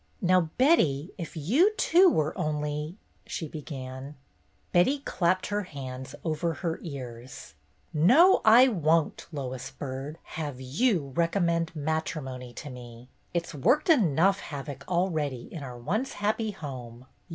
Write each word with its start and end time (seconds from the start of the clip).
"Now, 0.19 0.49
Betty, 0.57 1.13
if 1.19 1.37
you 1.37 1.75
too 1.77 2.09
were 2.09 2.35
only 2.35 2.97
—"she 3.27 3.47
began. 3.47 4.15
Betty 4.71 4.97
clapped 4.97 5.45
her 5.53 5.61
hands 5.61 6.15
over 6.23 6.55
her 6.55 6.79
ears." 6.81 7.53
No, 7.93 8.41
I 8.43 8.67
won't, 8.67 9.27
Lois 9.31 9.69
Byrd, 9.69 10.17
have 10.23 10.59
you 10.59 11.11
recom 11.15 11.43
mend 11.43 11.75
matrimony 11.75 12.51
to 12.53 12.71
me. 12.71 13.09
It 13.35 13.45
's 13.45 13.53
worked 13.53 13.89
enough 13.91 14.39
havoc 14.39 14.85
already 14.87 15.43
in 15.53 15.61
our 15.61 15.77
once 15.77 16.13
happy 16.13 16.49
home. 16.49 17.05